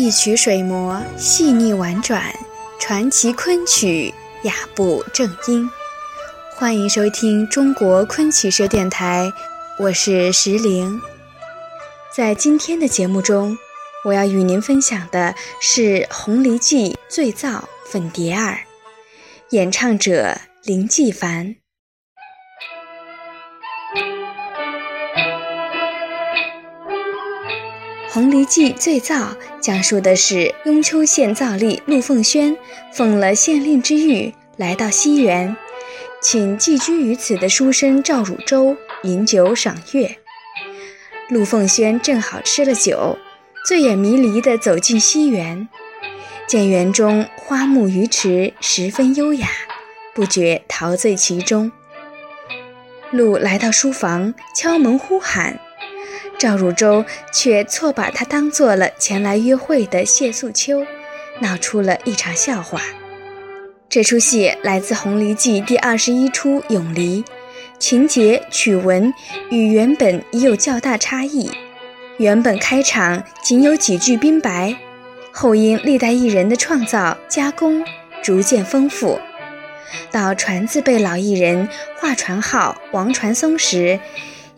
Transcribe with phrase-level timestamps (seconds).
[0.00, 2.34] 一曲水磨细腻婉转，
[2.80, 4.14] 传奇昆曲
[4.44, 5.68] 雅步正音。
[6.56, 9.30] 欢迎收听中国昆曲社电台，
[9.78, 10.98] 我是石玲。
[12.16, 13.58] 在今天的节目中，
[14.06, 17.48] 我要与您分享的是《红梨记·醉造·
[17.92, 18.54] 粉蝶二》，
[19.50, 21.46] 演唱者林继凡。
[28.12, 29.14] 《红梨记·醉造》
[29.60, 32.56] 讲述的是雍丘县造吏陆凤轩
[32.92, 35.56] 奉了县令之谕，来到西园，
[36.20, 40.16] 请寄居于此的书生赵汝州饮酒赏月。
[41.28, 43.16] 陆凤轩正好吃了酒，
[43.64, 45.68] 醉眼迷离地走进西园，
[46.48, 49.46] 见园中花木鱼池十分优雅，
[50.12, 51.70] 不觉陶醉其中。
[53.12, 55.60] 陆来到书房，敲门呼喊。
[56.38, 60.84] 赵汝舟却错把他当做了前来约会的谢素秋，
[61.40, 62.80] 闹出了一场笑话。
[63.88, 67.22] 这出戏来自《红梨记》第二十一出《咏梨》，
[67.78, 69.12] 情节曲文
[69.50, 71.50] 与原本已有较大差异。
[72.18, 74.76] 原本开场仅有几句宾白，
[75.32, 77.84] 后因历代艺人的创造加工，
[78.22, 79.18] 逐渐丰富。
[80.12, 83.98] 到船字辈老艺人华传浩、王传松时。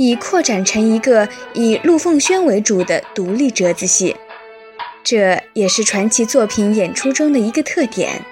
[0.00, 4.16] 已扩展成一个以陆凤轩为主的独立折子戏，
[5.04, 8.24] 这也是传奇作品演出中的一个特点。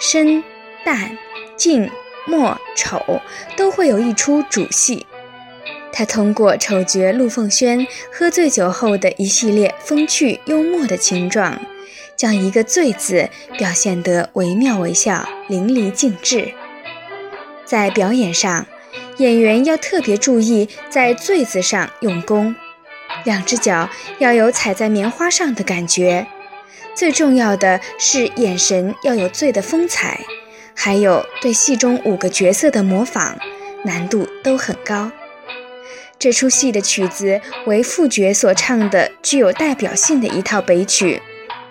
[0.00, 0.42] 生、
[0.84, 1.16] 旦、
[1.56, 1.88] 净、
[2.26, 3.20] 末、丑
[3.56, 5.06] 都会有一出主戏。
[5.92, 11.60] 他通过丑角陆凤轩喝醉酒后的一系列风趣幽默的情状，
[12.16, 16.52] 将一个“醉”字表现得惟妙惟肖、淋漓尽致。
[17.64, 18.66] 在表演上。
[19.18, 22.54] 演员要特别注意在“醉”字上用功，
[23.24, 23.88] 两只脚
[24.18, 26.26] 要有踩在棉花上的感觉。
[26.94, 30.20] 最重要的是眼神要有“醉”的风采，
[30.74, 33.36] 还有对戏中五个角色的模仿，
[33.84, 35.12] 难度都很高。
[36.18, 41.20] 这出戏的曲子为副角所唱的具有代表性的一套北曲，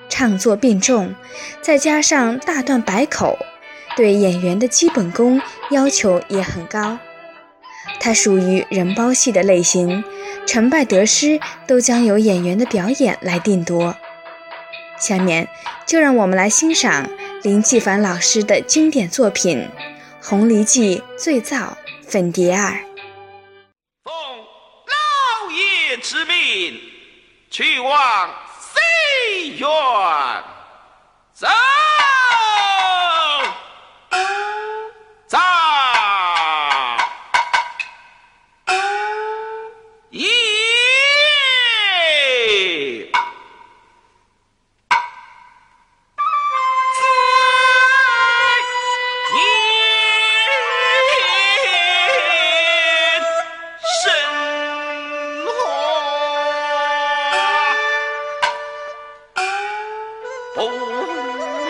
[0.08, 1.14] 唱作并重，
[1.62, 3.38] 再加上大段白口，
[3.98, 6.98] 对演员的基本功要求也很高。
[8.04, 10.04] 它属于人包戏的类型，
[10.46, 13.96] 成败得失都将由演员的表演来定夺。
[15.00, 15.48] 下面
[15.86, 17.10] 就让我们来欣赏
[17.44, 19.58] 林继凡老师的经典作品
[20.22, 21.56] 《红梨记·醉造·
[22.06, 22.72] 粉蝶二》。
[24.04, 24.14] 奉
[24.92, 26.82] 老爷之命，
[27.50, 29.68] 去往西园。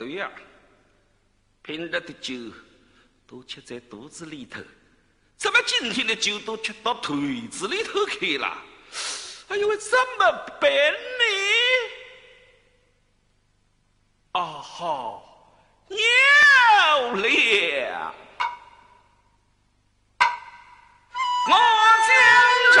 [0.00, 0.30] 对呀，
[1.60, 2.34] 平日的酒
[3.26, 4.58] 都吃在肚子里头，
[5.36, 8.46] 怎么今天的酒都吃到腿子里头去了？
[9.48, 11.24] 哎呦，怎么办呢？
[14.32, 15.54] 啊好，
[15.88, 15.98] 尿
[17.12, 18.14] 了！
[21.46, 21.54] 我
[22.08, 22.80] 将